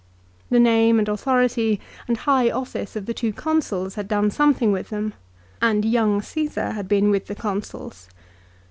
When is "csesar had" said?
6.21-6.87